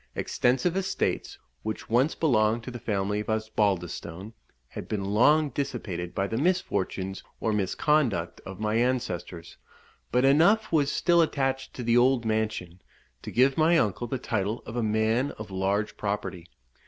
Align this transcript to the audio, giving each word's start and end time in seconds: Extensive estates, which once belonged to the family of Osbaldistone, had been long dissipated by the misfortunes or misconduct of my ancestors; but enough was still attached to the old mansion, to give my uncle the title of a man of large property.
Extensive 0.15 0.75
estates, 0.75 1.37
which 1.61 1.87
once 1.87 2.15
belonged 2.15 2.63
to 2.63 2.71
the 2.71 2.79
family 2.79 3.19
of 3.19 3.27
Osbaldistone, 3.29 4.33
had 4.69 4.87
been 4.87 5.05
long 5.05 5.49
dissipated 5.51 6.15
by 6.15 6.25
the 6.25 6.39
misfortunes 6.39 7.21
or 7.39 7.53
misconduct 7.53 8.41
of 8.43 8.59
my 8.59 8.73
ancestors; 8.77 9.57
but 10.11 10.25
enough 10.25 10.71
was 10.71 10.91
still 10.91 11.21
attached 11.21 11.75
to 11.75 11.83
the 11.83 11.97
old 11.97 12.25
mansion, 12.25 12.81
to 13.21 13.29
give 13.29 13.59
my 13.59 13.77
uncle 13.77 14.07
the 14.07 14.17
title 14.17 14.63
of 14.65 14.75
a 14.75 14.81
man 14.81 15.33
of 15.37 15.51
large 15.51 15.95
property. 15.97 16.47